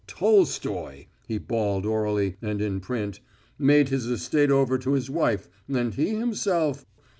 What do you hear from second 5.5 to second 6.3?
and he